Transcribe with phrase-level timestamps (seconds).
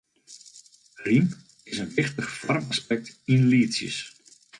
[1.05, 1.25] Rym
[1.71, 3.97] is in wichtich foarmaspekt yn lietsjes.